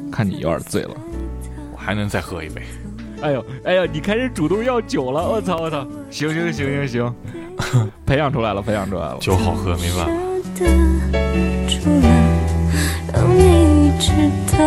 [0.09, 0.91] 看你有点醉了。
[1.73, 2.61] 我还能再喝一杯。
[3.21, 5.85] 哎呦哎呦，你开始主动要酒了，我操我操！
[6.09, 7.15] 行行行行行，
[8.07, 9.17] 培养出来了，培养出来了。
[9.19, 10.11] 酒好喝，没办法。
[13.13, 14.11] 让你知
[14.55, 14.63] 道，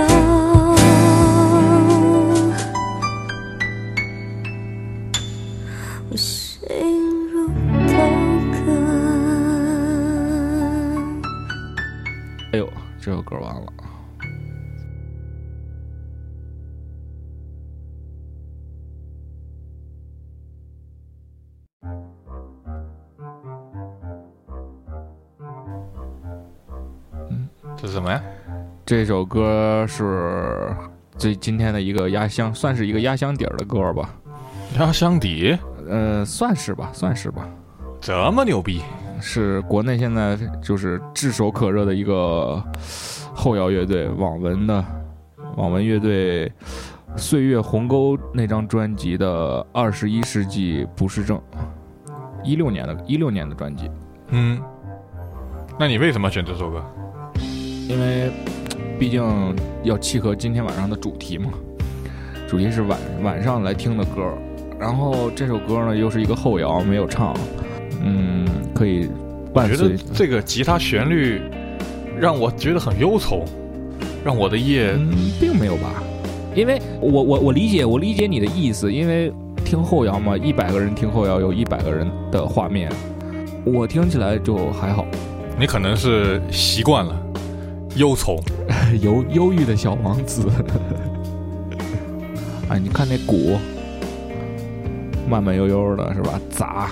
[13.41, 13.73] 完了。
[27.77, 28.23] 这是什么呀？
[28.85, 30.75] 这首歌是
[31.17, 34.11] 这今天的一个压箱，算是一个压箱底儿的歌吧。
[34.79, 37.49] 压箱底，呃，算是吧，算是吧。
[37.99, 38.83] 这么牛逼？
[39.19, 42.63] 是国内现在就是炙手可热的一个
[43.35, 44.85] 后摇乐队，网文的
[45.57, 46.49] 网文乐队
[47.17, 51.39] 《岁月鸿沟》那张专辑的《二十一世纪不是症》，
[52.45, 53.91] 一六年的一六年的专辑。
[54.29, 54.61] 嗯，
[55.79, 56.85] 那你为什么选这首歌？
[57.89, 58.31] 因为
[58.99, 59.23] 毕竟
[59.83, 61.51] 要契合今天晚上的主题嘛，
[62.47, 64.33] 主题是晚晚上来听的歌，
[64.79, 67.35] 然后这首歌呢又是一个后摇，没有唱，
[68.03, 69.09] 嗯，可以
[69.49, 71.43] 我伴随觉得这个吉他旋律
[72.21, 73.45] 让我觉得很忧愁，
[74.23, 75.11] 让我的夜嗯，
[75.41, 76.03] 并没有吧，
[76.55, 79.33] 因为我我我理解我理解你的意思，因为
[79.65, 82.93] 听后摇嘛，一百个人听后摇有一百个人的画面，
[83.65, 85.07] 我听起来就还好，
[85.59, 87.17] 你可能是习惯了
[87.97, 88.39] 忧愁。
[89.03, 90.47] 忧忧郁的小王子，
[92.69, 93.59] 哎，你看那鼓，
[95.29, 96.41] 慢慢悠悠的是吧？
[96.51, 96.91] 砸，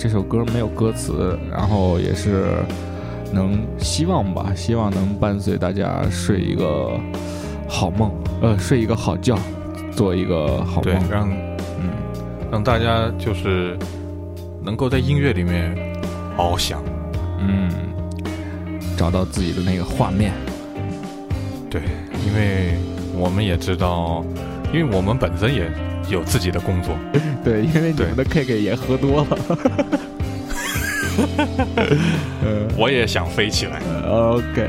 [0.00, 2.54] 这首歌没有歌词，然后也是
[3.34, 6.98] 能希望吧，希望能伴随大家睡一个
[7.68, 9.38] 好梦，呃，睡一个好觉，
[9.92, 10.84] 做一个好梦，。
[10.84, 11.30] 对让
[11.78, 11.90] 嗯，
[12.50, 13.76] 让大家就是
[14.64, 15.76] 能够在音乐里面
[16.34, 16.82] 翱翔。
[17.38, 17.70] 嗯，
[18.96, 20.32] 找到自己的那个画面。
[21.68, 21.82] 对，
[22.26, 22.72] 因为
[23.14, 24.24] 我们也知道，
[24.72, 25.70] 因为我们本身也
[26.10, 26.96] 有自己的工作。
[27.42, 29.38] 对，因为你们的 K K 也喝多了。
[32.42, 33.80] 呃 我也想飞起来。
[34.08, 34.68] OK，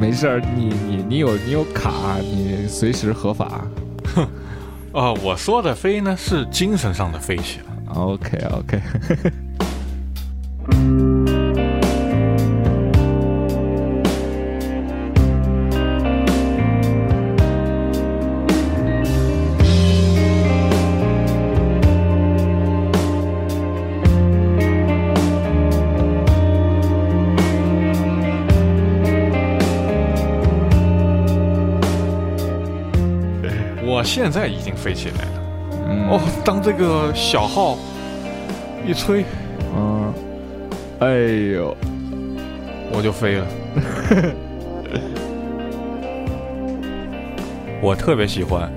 [0.00, 3.64] 没事儿，你你你有你有卡，你随时合法。
[4.92, 7.94] 啊、 我说的飞呢是精神上的飞起来。
[7.94, 8.80] OK OK，
[34.08, 35.42] 现在已经飞起来了。
[35.86, 37.76] 嗯哦，当这个小号
[38.86, 39.22] 一吹，
[39.76, 40.10] 嗯，
[41.00, 41.08] 哎
[41.54, 41.76] 呦，
[42.90, 43.46] 我就飞了。
[47.82, 48.72] 我特别喜欢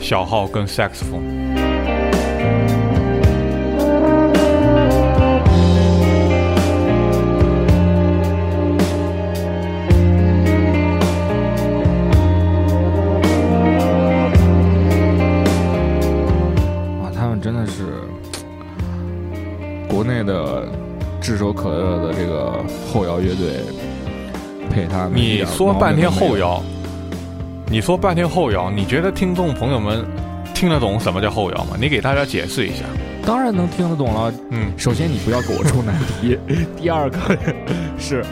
[0.00, 1.20] 小号跟萨克斯风。
[24.98, 26.60] 他们你说半天后摇，
[27.70, 30.04] 你说半天后摇，你觉得听众朋友们
[30.52, 31.76] 听得懂什么叫后摇吗？
[31.80, 32.84] 你给大家解释一下。
[33.24, 34.32] 当然能听得懂了。
[34.50, 36.36] 嗯，首先，你不要给我出难题；
[36.76, 37.18] 第二个
[37.96, 38.24] 是，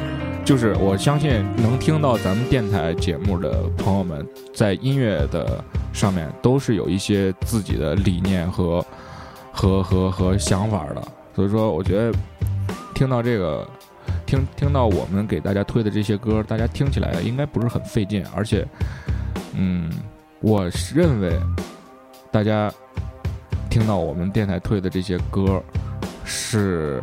[0.45, 5.63] 就是我相信能听到咱们电台节目的朋友们，在音乐的
[5.93, 8.85] 上面都是有一些自己的理念和
[9.53, 11.03] 和和和想法的。
[11.37, 12.13] 所以说，我觉得
[12.93, 13.69] 听到这个，
[14.27, 18.67] 听听到我们给大家推的这些歌，大家听起来应该不是很费劲，而且，
[19.55, 19.91] 嗯，
[20.41, 21.39] 我认为
[22.31, 22.71] 大家
[23.71, 25.63] 听到我们电台推的这些歌，
[26.25, 27.03] 是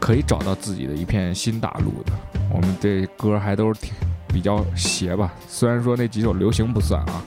[0.00, 2.12] 可以找到自己的一片新大陆的。
[2.50, 3.94] 我们这歌还都是挺
[4.28, 7.22] 比较邪吧，虽然说那几首流行不算啊。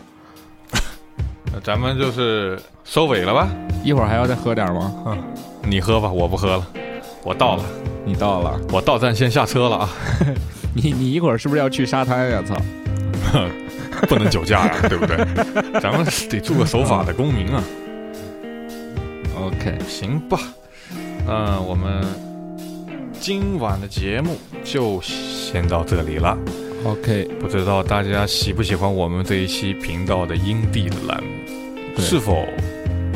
[1.53, 3.47] 那 咱们就是收尾了吧？
[3.84, 5.18] 一会儿还要再喝点吗？
[5.63, 6.68] 你喝吧，我不喝了，
[7.26, 7.63] 我到了，
[8.05, 9.89] 你到了，我到站先下车了啊，
[10.76, 12.43] 你你一会儿是不是要去沙滩呀？
[12.47, 12.55] 操！
[14.07, 15.17] 不能酒驾呀、 对不对？
[15.82, 17.63] 咱们得做个守法的公民啊。
[19.36, 20.39] OK，行吧，
[21.28, 22.03] 嗯、我们
[23.19, 26.38] 今晚的节目就先到这里了。
[26.86, 32.45] OK，不知道大家喜不喜欢我们这一期频道的阴地栏目，是否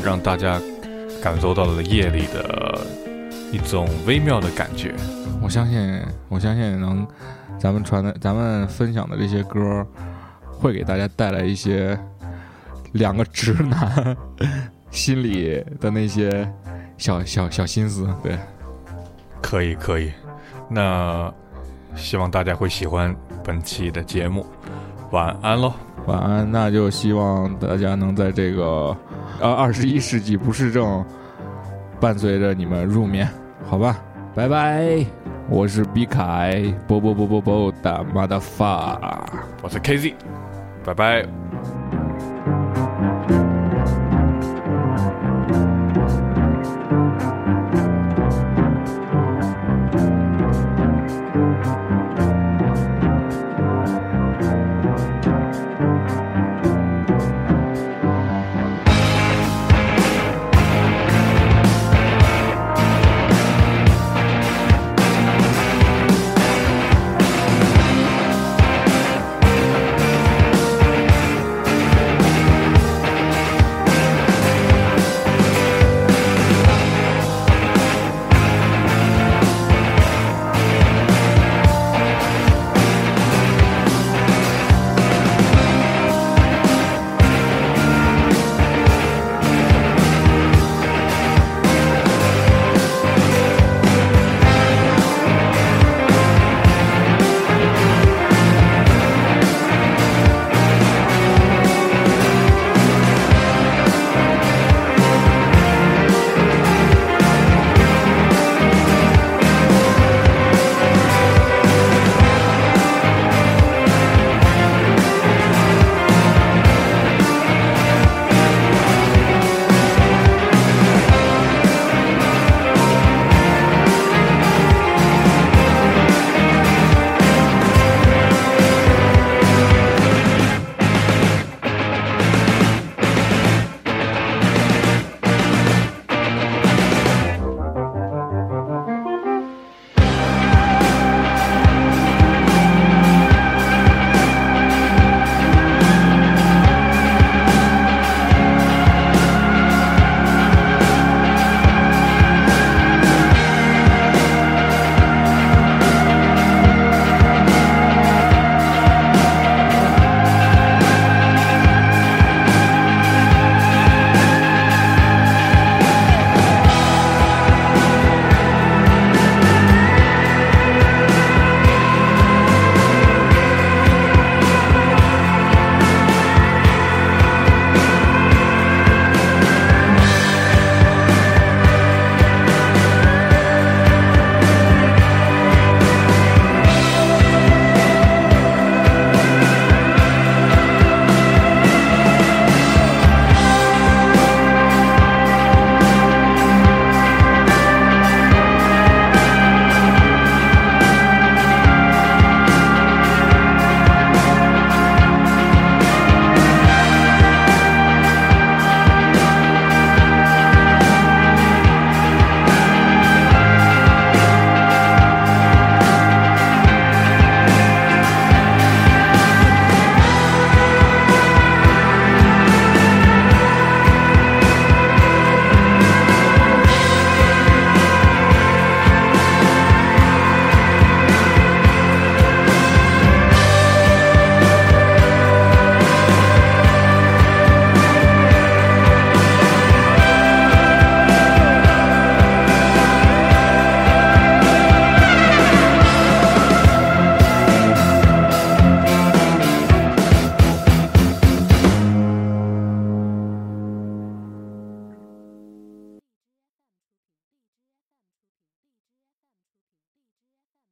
[0.03, 0.59] 让大家
[1.21, 2.81] 感受到了夜里的
[3.51, 4.93] 一种微妙的感觉？
[5.41, 7.07] 我相信，我相信能，
[7.57, 9.85] 咱们传的，咱们分享的这些歌，
[10.51, 11.97] 会给大家带来一些
[12.91, 14.15] 两个直男
[14.91, 16.51] 心里的那些
[16.97, 18.07] 小小小心思。
[18.21, 18.37] 对，
[19.41, 20.11] 可以，可以。
[20.69, 21.33] 那
[21.95, 24.45] 希望大家会喜欢本期的节目。
[25.11, 25.73] 晚安喽。
[26.05, 26.51] 晚安。
[26.51, 28.95] 那就希望大家能在这个
[29.39, 31.03] 呃二十一世纪不适症
[31.99, 33.27] 伴随着你们入眠，
[33.67, 33.97] 好吧？
[34.33, 35.05] 拜拜。
[35.49, 39.25] 我是比凯，，bo bo bo bo bo，大妈的发。
[39.61, 40.13] 我是 KZ，
[40.85, 41.25] 拜拜。